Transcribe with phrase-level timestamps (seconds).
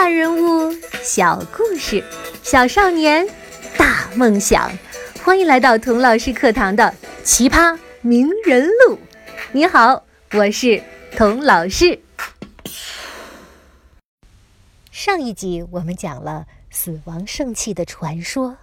[0.00, 2.02] 大人物，小故事，
[2.42, 3.28] 小少年，
[3.76, 4.72] 大梦想。
[5.22, 6.84] 欢迎来到童老师课堂的
[7.22, 8.94] 《奇葩名人录》。
[9.52, 10.02] 你好，
[10.32, 10.82] 我是
[11.14, 12.00] 童老师。
[14.90, 18.56] 上一集我们讲了死亡圣器的传说，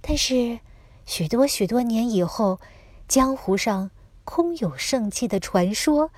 [0.00, 0.58] 但是
[1.06, 2.58] 许多许多年以后，
[3.06, 3.92] 江湖上
[4.24, 6.10] 空有圣器的传说，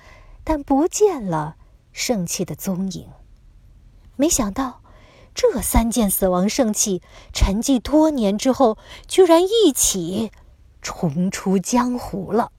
[0.43, 1.57] 但不见了
[1.93, 3.07] 圣器的踪影。
[4.21, 4.81] 没想到，
[5.33, 7.01] 这三件死亡圣器
[7.33, 10.31] 沉寂多年之后，居然一起
[10.79, 12.51] 重出江湖了。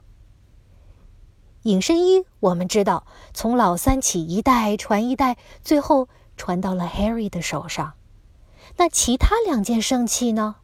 [1.62, 7.92] 隐身衣，我们知道，从老三起，一代传一代，最后传到了 Harry 的手上。
[8.76, 10.56] 那其他两件圣器呢？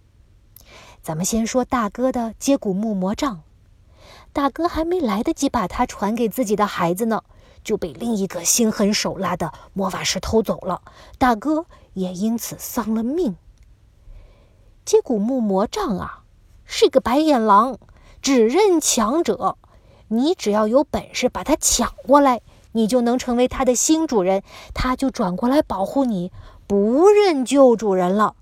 [1.01, 3.43] 咱们先说大哥的接骨木魔杖。
[4.33, 7.23] 大哥还没来得及把它传给自己的孩子呢。
[7.65, 10.83] 就被另一个心狠手辣的魔法师偷走了，
[11.19, 13.37] 大哥也因此丧了命。
[14.85, 16.23] 接骨木魔杖啊，
[16.65, 17.79] 是个白眼狼，
[18.23, 19.57] 只认强者。
[20.09, 22.41] 你只要有本事把它抢过来，
[22.73, 24.43] 你就能成为他的新主人，
[24.73, 26.33] 他就转过来保护你，
[26.67, 28.35] 不认旧主人了。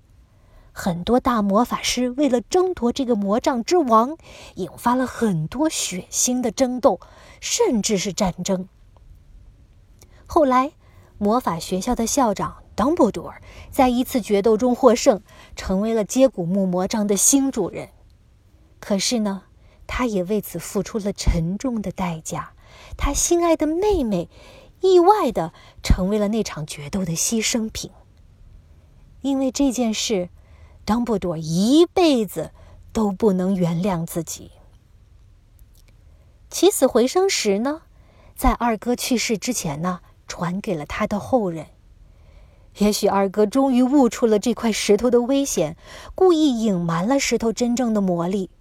[0.71, 4.15] 很多大魔法师为了争夺这个魔杖之王，
[4.55, 7.01] 引发了很多血腥的争斗，
[7.41, 8.69] 甚至是战争。
[10.37, 10.73] 后来，
[11.17, 13.37] 魔法学校的校长 Dumbledore
[13.71, 15.23] 在一次决斗中获胜，
[15.55, 17.89] 成为了接骨木魔杖的新主人。
[18.79, 19.45] 可是呢，
[19.87, 22.53] 他也为此付出了沉重的代价。
[22.97, 24.29] 他心爱的妹妹，
[24.81, 27.89] 意外的成为了那场决斗的牺牲品。
[29.21, 30.29] 因为这件事
[30.85, 32.51] ，Dumbledore 一辈子
[32.93, 34.51] 都不能原谅自己。
[36.51, 37.81] 起死回生时呢，
[38.35, 40.01] 在二哥去世之前呢。
[40.27, 41.67] 传给了他的后人。
[42.77, 45.75] 也许二哥终于悟出了这块石头的危险，
[46.13, 48.51] 故意隐瞒了石头真正的魔力。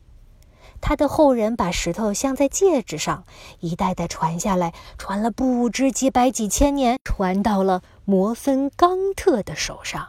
[0.80, 3.24] 他的后人把石头镶在戒指上，
[3.60, 10.08] 一代代传下来，传了不知几百几千年，传到了摩芬冈特的手上。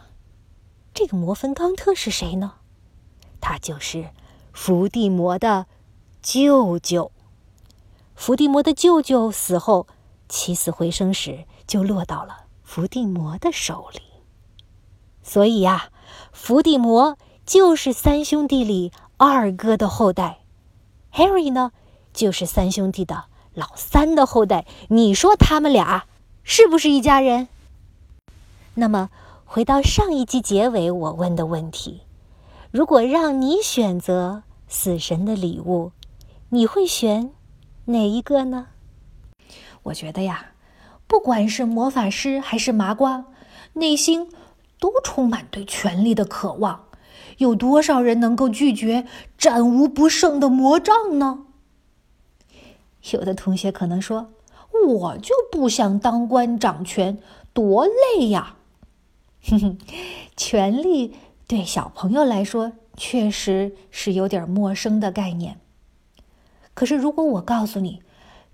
[0.94, 2.53] 这个摩芬冈特是谁呢？
[3.41, 4.12] 他就是
[4.53, 5.66] 伏地魔的
[6.22, 7.12] 舅舅。
[8.16, 9.88] 伏地魔的舅舅死后。
[10.30, 14.02] 起死回生时，就落到了伏地魔的手里。
[15.24, 15.90] 所以呀，
[16.32, 20.40] 伏地魔就是三兄弟里二哥的后代
[21.14, 21.72] ，Harry 呢，
[22.14, 24.66] 就是三兄弟的老三的后代。
[24.90, 26.06] 你说他们俩
[26.44, 27.48] 是不是一家人？
[28.76, 29.09] 那么，
[29.46, 32.02] 回到上一集结尾我问的问题：
[32.72, 35.92] 如果让你选择死神的礼物，
[36.50, 37.32] 你会选
[37.86, 38.68] 哪一个呢？
[39.84, 40.52] 我觉得呀，
[41.08, 43.26] 不管是魔法师还是麻瓜，
[43.74, 44.30] 内心
[44.80, 46.86] 都充满对权力的渴望。
[47.38, 49.06] 有多少人能够拒绝
[49.38, 51.46] 战无不胜的魔杖呢？
[53.12, 54.34] 有的同学可能说
[54.88, 57.20] ：“我就不想当官掌权，
[57.54, 58.56] 多累呀！”
[59.48, 59.78] 哼哼，
[60.36, 61.16] 权力
[61.48, 65.59] 对小朋友来说确实是有点陌生的概念。
[66.74, 68.02] 可是，如果我告诉你，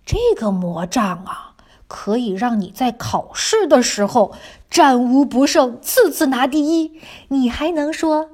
[0.05, 1.55] 这个魔杖啊，
[1.87, 4.33] 可以让你在考试的时候
[4.69, 6.99] 战无不胜，次次拿第一。
[7.29, 8.29] 你还能说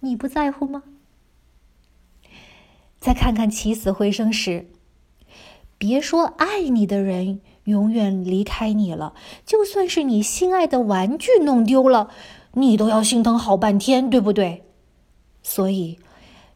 [0.00, 0.82] 你不在乎吗？
[2.98, 4.70] 再看看起死回生时，
[5.76, 9.12] 别说爱你的人永远离开你了，
[9.44, 12.08] 就算是你心爱的玩具弄丢了，
[12.54, 14.64] 你都要心疼好半天，对不对？
[15.42, 15.98] 所以，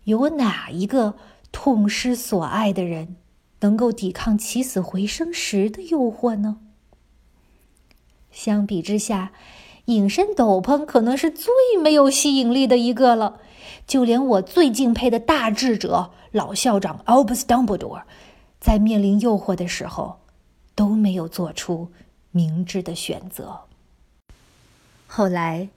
[0.05, 1.17] 有哪一个
[1.53, 3.17] 痛失所爱的人？
[3.61, 6.59] 能够抵抗起死回生时的诱惑呢？
[8.31, 9.33] 相比之下，
[9.87, 11.53] 隐身斗篷可能是最
[11.83, 13.41] 没有吸引力的一个了。
[13.87, 18.03] 就连我最敬佩的大智者老校长 Albus Dumbledore，
[18.61, 20.21] 在面临诱惑的时候，
[20.75, 21.91] 都没有做出
[22.31, 23.61] 明智的选择。
[25.07, 25.71] 后来，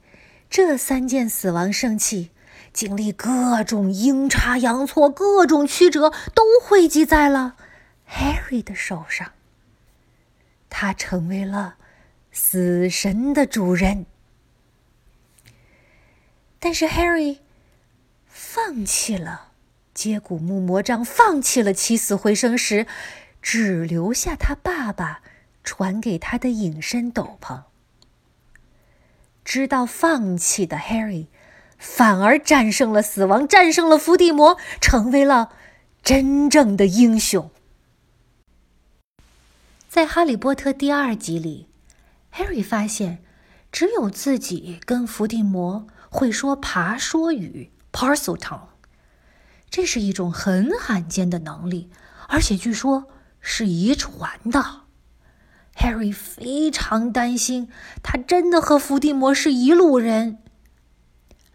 [0.50, 2.30] 这三件死亡圣器
[2.74, 7.56] 经历各种阴差阳错、各种曲折，都汇集在了。
[8.14, 9.32] Harry 的手上，
[10.70, 11.76] 他成为了
[12.32, 14.06] 死神的主人。
[16.60, 17.40] 但是 Harry
[18.28, 19.54] 放弃了
[19.94, 22.86] 接骨木魔杖，放弃了起死回生时，
[23.42, 25.22] 只留下他爸爸
[25.64, 27.64] 传给他的隐身斗篷。
[29.44, 31.28] 知道放弃的 Harry，
[31.78, 35.54] 反而战胜了死亡，战胜了伏地魔，成为了
[36.04, 37.50] 真正的英雄。
[39.92, 41.68] 在《哈利波特》第二集里
[42.36, 43.22] ，Harry 发现，
[43.74, 48.70] 只有自己跟伏地魔会说爬说语 （Parcel Tongue），
[49.70, 51.90] 这是一种很罕见的能力，
[52.30, 53.10] 而且据说
[53.42, 54.84] 是遗传的。
[55.76, 57.70] Harry 非常担心，
[58.02, 60.38] 他真的和伏地魔是一路人。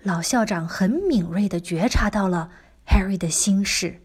[0.03, 2.51] 老校长很敏锐地觉察到了
[2.87, 4.03] Harry 的心事，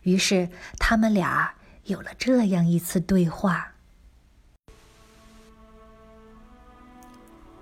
[0.00, 0.48] 于是
[0.78, 1.55] 他们俩
[1.86, 3.72] 有了这样一次对话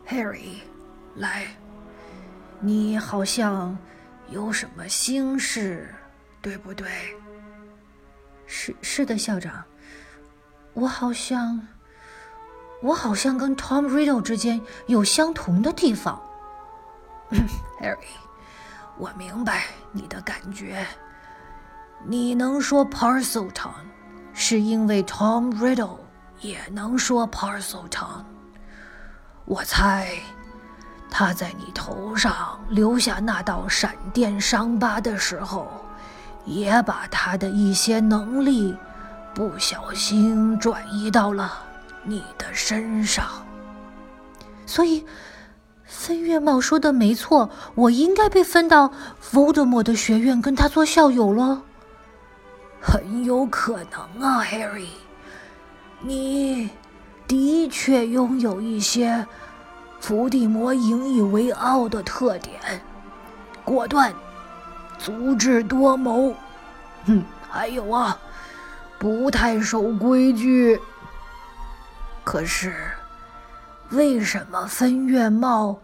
[0.09, 0.61] ：“Harry，
[1.17, 1.47] 来，
[2.59, 3.77] 你好像
[4.31, 5.95] 有什么心事，
[6.41, 6.89] 对不对
[8.47, 9.63] ？”“是是的，校长，
[10.73, 11.61] 我好像，
[12.81, 16.19] 我好像跟 Tom Riddle 之间有相同的地方。”
[17.79, 17.99] Harry，
[18.97, 20.87] 我明白你的感觉。
[22.07, 23.73] 你能说 Parseltongue？
[24.35, 25.97] 是因为 Tom Riddle
[26.41, 28.25] 也能说 Parselton。
[29.47, 30.09] 我猜
[31.09, 35.67] 他在你头上留下那道闪电伤疤的时候，
[36.45, 38.77] 也把他的一些能力
[39.35, 41.53] 不小心转移到了
[42.03, 43.27] 你的身上，
[44.67, 45.07] 所以。
[45.87, 48.91] 分月帽说的没错，我应该被分到
[49.21, 51.63] 伏地魔的学院跟他做校友了。
[52.87, 54.89] 很有可能啊，Harry，
[56.03, 56.69] 你
[57.27, 59.27] 的确拥有一些
[60.01, 62.61] 伏地魔引以为傲的特点：
[63.65, 64.13] 果断、
[64.99, 66.35] 足智多谋。
[67.07, 68.19] 哼，还有啊，
[68.99, 70.79] 不太守规矩。
[72.23, 72.75] 可是。
[73.91, 75.79] 为什么分院帽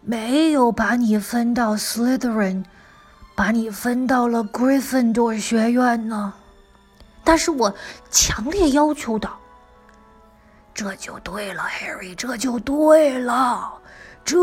[0.00, 2.64] 没有把你分到 Slytherin，
[3.34, 6.32] 把你分到了 Gryffindor 学院呢？
[7.30, 7.72] 但是我
[8.10, 9.30] 强烈要求的。
[10.74, 13.72] 这就对了，Harry，这就对了，
[14.24, 14.36] 这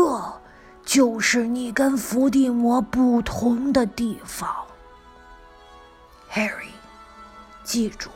[0.86, 4.48] 就是你跟伏地魔不同的地方。
[6.32, 6.70] Harry，
[7.62, 8.08] 记住，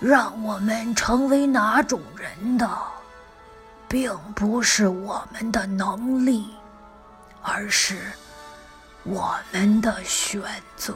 [0.00, 2.70] 让我们成为哪种人的？
[3.88, 6.54] 并不是我们的能力，
[7.40, 8.12] 而是
[9.02, 10.42] 我们的选
[10.76, 10.94] 择。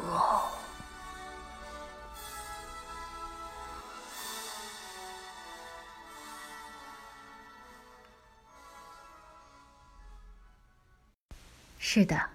[11.96, 12.30] 是的，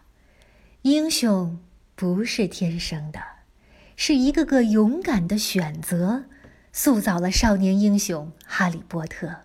[0.84, 1.60] 英雄
[1.94, 3.20] 不是天生的，
[3.98, 6.24] 是一个个勇敢的选择，
[6.72, 9.42] 塑造了少年英雄哈利波特。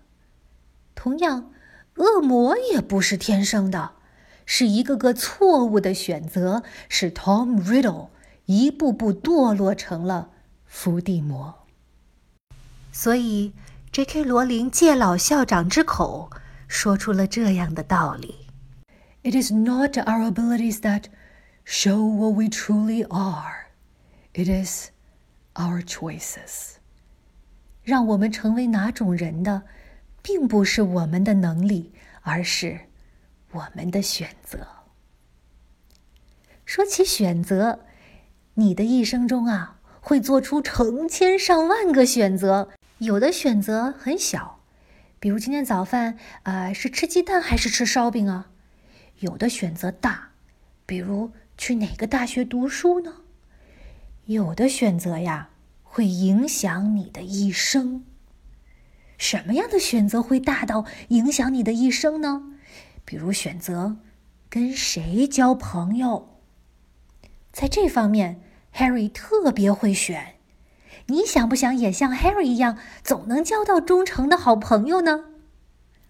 [0.95, 1.51] 同样，
[1.97, 3.95] 恶魔也不是天生的，
[4.47, 8.11] 是一个个错误的选择，使 Tom Riddle
[8.45, 10.31] 一步步堕落成了
[10.65, 11.67] 伏地魔。
[12.93, 13.53] 所以
[13.91, 14.23] ，J.K.
[14.23, 16.31] 罗琳借老校长之口
[16.69, 18.44] 说出了这样的道理
[19.25, 21.07] ：“It is not our abilities that
[21.65, 23.69] show what we truly are;
[24.35, 24.91] it is
[25.55, 26.75] our choices。”
[27.83, 29.65] 让我们成为哪种人的？
[30.23, 31.93] 并不是我们的能力，
[32.23, 32.81] 而是
[33.53, 34.67] 我们的选择。
[36.65, 37.81] 说起选择，
[38.55, 42.71] 你的一生中啊，会做出成千上万个选择。
[42.99, 44.61] 有的选择很小，
[45.21, 48.51] 比如今天早饭，呃，是吃鸡蛋还是吃烧饼啊？
[49.21, 50.31] 有的选择大，
[50.87, 53.17] 比如去哪个大学读书呢？
[54.27, 55.51] 有的选择呀，
[55.83, 58.05] 会影响你的一生。
[59.17, 62.55] 什么样的选择会大到影响你的一生呢？
[63.05, 63.99] 比如选择
[64.49, 66.41] 跟谁交朋友，
[67.53, 68.41] 在这方面
[68.75, 70.35] ，Harry 特别会选。
[71.07, 75.27] 你想不想也像 Harry 一样，总能交到忠诚的好朋友呢？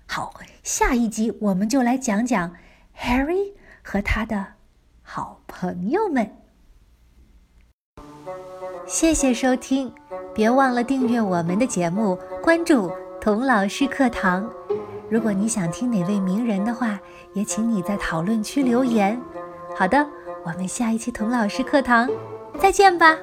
[0.07, 2.55] 好，下一集我们就来讲讲
[2.99, 4.47] Harry 和他的
[5.03, 6.31] 好朋友们。
[8.87, 9.93] 谢谢收听。
[10.35, 14.51] 别忘了订阅我们的节目，关注童老师课堂。
[15.09, 16.99] 如果你想听哪位名人的话，
[17.35, 19.21] 也请你在讨论区留言。
[19.77, 20.05] 好的，
[20.45, 22.11] 我们下一期童老师课堂
[22.59, 23.17] 再见吧。